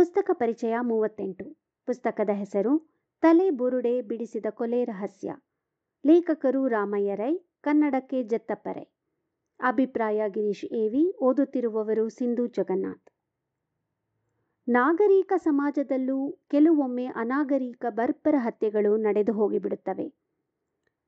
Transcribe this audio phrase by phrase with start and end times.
[0.00, 1.56] ಪುಸ್ತಕ ಪರಿಚಯ ಮೂವತ್ತೆಂಟು.
[1.86, 2.90] ಪುಸ್ತಕದ ಹೆಸರು
[3.20, 5.34] ತಲೆ ಬುರುಡೆ ಬಿಡಿಸಿದ ಕೊಲೆ ರಹಸ್ಯ.
[6.06, 8.86] ಲೇಖಕರು ರಾಮಯ್ಯ ರೈ, ಕನ್ನಡಕ್ಕೆ ಜತ್ತಪ್ಪರೈ
[9.60, 13.10] ಅಭಿಪ್ರಾಯ ಗಿರೀಶ್ ಎವಿ ಓದುತ್ತಿರುವವರು ಸಿಂಧು ಜಗನ್ನಾಥ್.
[14.68, 20.14] ನಾಗರಿಕ ಸಮಾಜದಲ್ಲೂ ಕೆಲವೊಮ್ಮೆ ಅನಾಗರಿಕ ಬರ್ಬರ ಹತ್ಯೆಗಳು ನಡೆದು ಹೋಗಿಬಿಡುತ್ತವೆ.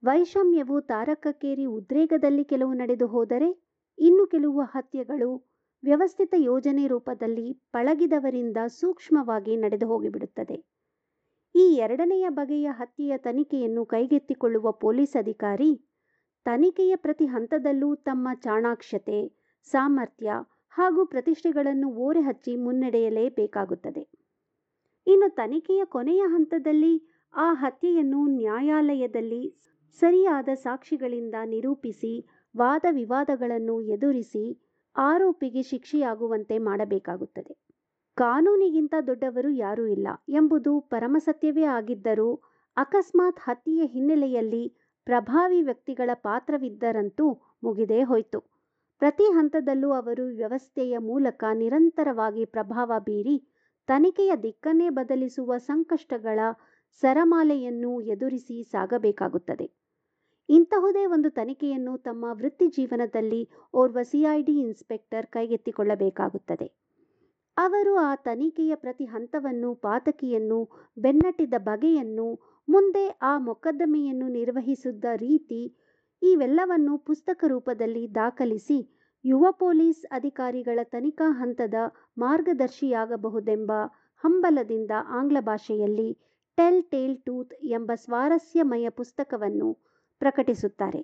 [0.05, 3.63] ವೈಷಮ್ಯವು ತಾರಕಕ್ಕೇರಿ ಉದ್ರೇಕದಲ್ಲಿ ಕೆಲವು ನಡೆದು ಹೋದರೆ,
[3.99, 5.52] ಇನ್ನು ಕೆಲವು ಹತ್ಯೆಗಳು
[5.85, 10.65] ವ್ಯವಸ್ಥಿತ ಯೋಜನೆ ರೂಪದಲ್ಲಿ ಪಳಗಿದವರಿಂದ ಸೂಕ್ಷ್ಮವಾಗಿ ನಡೆದು ಹೋಗಿಬಿಡುತ್ತದೆ.
[11.55, 15.89] ಈ ಎರಡನೆಯ ಬಗೆಯ ಹತ್ಯೆಯ ತನಿಖೆಯನ್ನು ಕೈಗೆತ್ತಿಕೊಳ್ಳುವ ಪೊಲೀಸ್ ಅಧಿಕಾರಿ
[16.45, 20.31] ತನಿಖೆಯ ಪ್ರತಿ ಹಂತದಲ್ಲೂ ತಮ್ಮ ಚಾಣಾಕ್ಷತೆ, ಸಾಮರ್ಥ್ಯ
[20.69, 24.09] ಹಾಗೂ ಪ್ರತಿಷ್ಠೆಗಳನ್ನು ಓರೆಹಚ್ಚಿ ಮುನ್ನಡೆಯಲೇಬೇಕಾಗುತ್ತದೆ.
[25.07, 29.59] ಇನ್ನು ತನಿಖೆಯ ಕೊನೆಯ ಹಂತದಲ್ಲಿ ಆ ಹತ್ಯೆಯನ್ನು ನ್ಯಾಯಾಲಯದಲ್ಲಿ
[30.03, 34.62] ಸರಿಯಾದ ಸಾಕ್ಷಿಗಳಿಂದ ನಿರೂಪಿಸಿ ವಾದ ವಿವಾದಗಳನ್ನು ಎದುರಿಸಿ
[34.97, 37.59] ಆರೋಪಿಗೆ ಶಿಕ್ಷೆಯಾಗುವಂತೆ ಮಾಡಬೇಕಾಗುತ್ತದೆ.
[38.17, 42.41] ಕಾನೂನಿಗಿಂತ ದೊಡ್ಡವರು ಯಾರೂ ಇಲ್ಲ ಎಂಬುದು ಪರಮಸತ್ಯವೇ ಆಗಿದ್ದರೂ
[42.77, 48.41] ಅಕಸ್ಮಾತ್ ಹತ್ಯೆಯ ಹಿನ್ನೆಲೆಯಲ್ಲಿ ಪ್ರಭಾವಿ ವ್ಯಕ್ತಿಗಳ ಪಾತ್ರವಿದ್ದರಂತೂ ಮುಗಿದೇ ಹೋಯ್ತು.
[48.99, 53.49] ಪ್ರತಿ ಹಂತದಲ್ಲೂ ಅವರು ವ್ಯವಸ್ಥೆಯ ಮೂಲಕ ನಿರಂತರವಾಗಿ ಪ್ರಭಾವ ಬೀರಿ
[53.87, 56.41] ತನಿಖೆಯ ದಿಕ್ಕನ್ನೇ ಬದಲಿಸುವ ಸಂಕಷ್ಟಗಳ
[57.03, 59.82] ಸರಮಾಲೆಯನ್ನು ಎದುರಿಸಿ ಸಾಗಬೇಕಾಗುತ್ತದೆ.
[60.49, 66.67] ಇಂತಹುದೇ ಒಂದು ತನಿಖೆಯನ್ನು ತಮ್ಮ ವೃತ್ತಿ ಜೀವನದಲ್ಲಿ ಓರ್ವ ಸಿಐಡಿ ಇನ್ಸ್ಪೆಕ್ಟರ್ ಕೈಗೆತ್ತಿಕೊಳ್ಳಬೇಕಾಗುತ್ತದೆ.
[67.57, 70.61] ಅವರು ಆ ತನಿಖೆಯ ಪ್ರತಿ ಹಂತವನ್ನು, ಪಾತಕಿಯನ್ನು,
[70.97, 72.29] ಬೆನ್ನಟ್ಟಿದ ಬಗೆಯನ್ನು,
[72.69, 75.61] ಮುಂದೆ ಆ ಮೊಕದ್ದಮೆಯನ್ನು ನಿರ್ವಹಿಸಿದ್ದ ರೀತಿ
[76.23, 78.79] ಇವೆಲ್ಲವನ್ನು ಪುಸ್ತಕ ರೂಪದಲ್ಲಿ ದಾಖಲಿಸಿ
[79.25, 81.75] ಯುವ ಪೊಲೀಸ್ ಅಧಿಕಾರಿಗಳ ತನಿಖಾ ಹಂತದ
[82.19, 83.73] ಮಾರ್ಗದರ್ಶಿಯಾಗಬಹುದೆಂಬ
[84.25, 86.11] ಹಂಬಲದಿಂದ ಆಂಗ್ಲ ಭಾಷೆಯಲ್ಲಿ
[86.59, 89.69] ಟೆಲ್ ಟೇಲ್ ಟೂತ್ ಎಂಬ ಸ್ವಾರಸ್ಯಮಯ ಪುಸ್ತಕವನ್ನು
[90.23, 91.01] ಪ್ರಕಟಿಸುತ್ತಾರೆ.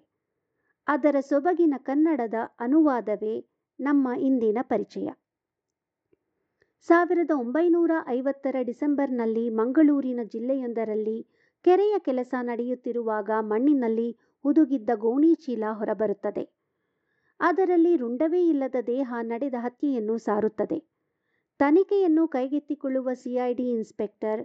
[0.87, 3.35] ಅದರ ಸೊಬಗಿನ ಕನ್ನಡದ ಅನುವಾದವೇ
[3.79, 5.09] ನಮ್ಮ ಇಂದಿನ ಪರಿಚಯ.
[6.89, 11.19] ಸಾವಿರದ ಒಂಬೈನೂರ ಐವತ್ತರ ಡಿಸೆಂಬರ್ನಲ್ಲಿ ಮಂಗಳೂರಿನ ಜಿಲ್ಲೆಯೊಂದರಲ್ಲಿ
[11.65, 14.09] ಕೆರೆಯ ಕೆಲಸ ನಡೆಯುತ್ತಿರುವಾಗ ಮಣ್ಣಿನಲ್ಲಿ
[14.45, 16.45] ಹುದುಗಿದ್ದ ಗೋಣಿ ಚೀಲ ಹೊರಬರುತ್ತದೆ.
[17.41, 20.79] ಅದರಲ್ಲಿ ರುಂಡವೇ ಇಲ್ಲದ ದೇಹ ನಡೆದ ಹತ್ಯೆಯನ್ನು ಸಾರುತ್ತದೆ.
[21.61, 24.43] ತನಿಖೆಯನ್ನು ಕೈಗೆತ್ತಿಕೊಳ್ಳುವ ಸಿಐಡಿ ಇನ್ಸ್ಪೆಕ್ಟರ್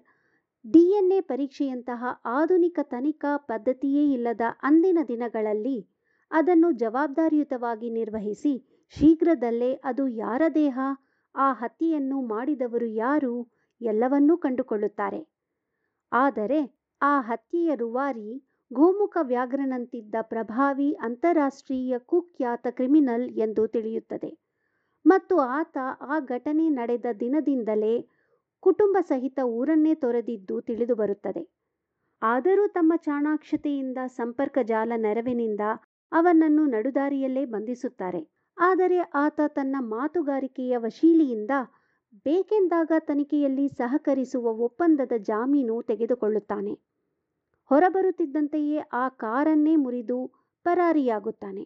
[0.65, 5.77] ಡಿಎನ್ಎ ಪರೀಕ್ಷೆಯಂತಹ ಆಧುನಿಕ ತನಿಖಾ ಪದ್ಧತಿಯೇ ಇಲ್ಲದ ಅಂದಿನ ದಿನಗಳಲ್ಲಿ
[6.31, 8.53] ಅದನ್ನು ಜವಾಬ್ದಾರಿಯುತವಾಗಿ ನಿರ್ವಹಿಸಿ
[8.95, 10.77] ಶೀಘ್ರದಲ್ಲೇ ಅದು ಯಾರ ದೇಹ,
[11.35, 13.33] ಆ ಹತ್ಯೆಯನ್ನು ಮಾಡಿದವರು ಯಾರು
[13.81, 15.21] ಎಲ್ಲವನ್ನೂ ಕಂಡುಕೊಳ್ಳುತ್ತಾರೆ.
[16.11, 16.61] ಆದರೆ
[17.01, 18.29] ಆ ಹತ್ಯೆಯ ರೂವಾರಿ
[18.71, 24.31] ಗೋಮುಖ ವ್ಯಾಘ್ರನಂತಿದ್ದ ಪ್ರಭಾವಿ ಅಂತಾರಾಷ್ಟ್ರೀಯ ಕುಖ್ಯಾತ ಕ್ರಿಮಿನಲ್ ಎಂದು ತಿಳಿಯುತ್ತದೆ.
[25.05, 27.95] ಮತ್ತು ಆತ ಆ ಘಟನೆ ನಡೆದ ದಿನದಿಂದಲೇ
[28.63, 31.43] ಕುಟುಂಬ ಸಹಿತ ಊರನ್ನೇ ತೊರೆದಿದ್ದು ತಿಳಿದುಬರುತ್ತದೆ
[32.21, 35.63] ಆದರೂ ತಮ್ಮ ಚಾಣಾಕ್ಷತೆಯಿಂದ, ಸಂಪರ್ಕ ಜಾಲ ನೆರವಿನಿಂದ
[36.11, 38.21] ಅವನನ್ನು ನಡುದಾರಿಯಲ್ಲೇ ಬಂಧಿಸುತ್ತಾರೆ.
[38.57, 41.51] ಆದರೆ ಆತ ತನ್ನ ಮಾತುಗಾರಿಕೆಯ ವಶೀಲಿಯಿಂದ
[42.25, 46.73] ಬೇಕೆಂದಾಗ ತನಿಖೆಯಲ್ಲಿ ಸಹಕರಿಸುವ ಒಪ್ಪಂದದ ಜಾಮೀನು ತೆಗೆದುಕೊಳ್ಳುತ್ತಾನೆ.
[47.69, 50.19] ಹೊರಬರುತ್ತಿದ್ದಂತೆಯೇ ಆ ಕಾರನ್ನೇ ಮುರಿದು
[50.65, 51.63] ಪರಾರಿಯಾಗುತ್ತಾನೆ.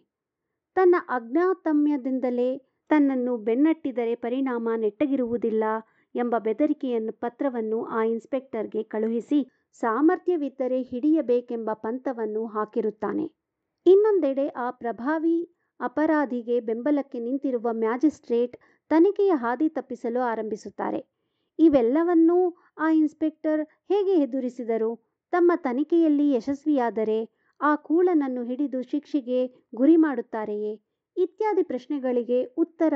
[0.76, 2.50] ತನ್ನ ಅಜ್ಞಾತಮ್ಯದಿಂದಲೇ
[2.90, 5.64] ತನ್ನನ್ನು ಬೆನ್ನಟ್ಟಿದರೆ ಪರಿಣಾಮ ನೆಟ್ಟಗಿರುವುದಿಲ್ಲ.
[6.14, 9.40] ಎಂಬ ಬೆದರಿಕೆಯನ್ನು ಪತ್ರವನ್ನು ಆ ಇನ್ಸ್ಪೆಕ್ಟರ್ಗೆ ಕಳುಹಿಸಿ
[9.82, 13.26] ಸಾಮರ್ಥ್ಯವಿದ್ದರೆ ಹಿಡಿಯಬೇಕೆಂಬ ಪಂಥವನ್ನು ಹಾಕಿರುತ್ತಾನೆ.
[13.86, 15.36] ಇನ್ನೊಂದೆಡೆ ಆ ಪ್ರಭಾವಿ
[15.80, 18.56] ಅಪರಾಧಿಗೆ ಬೆಂಬಲಕ್ಕೆ ನಿಂತಿರುವ ಮ್ಯಾಜಿಸ್ಟ್ರೇಟ್
[18.90, 21.00] ತನಿಖೆಯ ಹಾದಿ ತಪ್ಪಿಸಲು ಆರಂಭಿಸುತ್ತಾರೆ.
[21.58, 22.38] ಇವೆಲ್ಲವನ್ನೂ
[22.78, 24.90] ಆ ಇನ್ಸ್ಪೆಕ್ಟರ್ ಹೇಗೆ ಎದುರಿಸಿದರು?
[25.32, 27.18] ತಮ್ಮ ತನಿಖೆಯಲ್ಲಿ ಯಶಸ್ವಿಯಾದರೆ
[27.60, 30.74] ಆ ಕೂಳನನ್ನು ಹಿಡಿದು ಶಿಕ್ಷೆಗೆ ಗುರಿ ಮಾಡುತ್ತಾರೆಯೇ?
[31.16, 32.94] ಇತ್ಯಾದಿ ಪ್ರಶ್ನೆಗಳಿಗೆ ಉತ್ತರ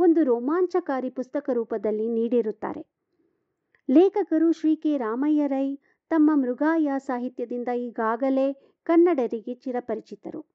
[0.00, 2.86] ಒಂದು ರೋಮಾಂಚಕಾರಿ ಪುಸ್ತಕ ರೂಪದಲ್ಲಿ ನೀಡಿರುತ್ತಾರೆ.
[3.88, 4.98] ಲೇಖಕರು ಶ್ರೀ ಕೆ.
[4.98, 5.78] ರಾಮಯ್ಯ ರೈ
[6.10, 8.46] ತಮ್ಮ ಮೃಗಾಯ ಸಾಹಿತ್ಯದಿಂದ ಈಗಾಗಲೇ
[8.84, 10.46] ಕನ್ನಡರಿಗೆ ಚಿರಪರಿಚಿತರು.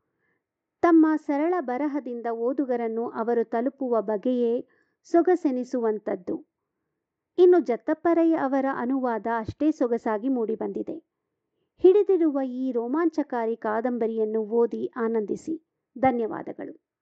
[0.81, 4.67] ತಮ್ಮ ಸರಳ ಬರಹದಿಂದ ಓದುಗರನ್ನು ಅವರು ತಲುಪುವ ಬಗೆಯೇ
[5.03, 6.35] ಸೊಗಸೆನಿಸುವಂಥದ್ದು.
[7.37, 10.97] ಇನ್ನು ಜತ್ತಪ್ಪರೈ ಅವರ ಅನುವಾದ ಅಷ್ಟೇ ಸೊಗಸಾಗಿ ಮೂಡಿಬಂದಿದೆ.
[11.83, 15.55] ಹಿಡಿದಿರುವ ಈ ರೋಮಾಂಚಕಾರಿ ಕಾದಂಬರಿಯನ್ನು ಓದಿ ಆನಂದಿಸಿ.
[15.97, 16.94] ಧನ್ಯವಾದಗಳು.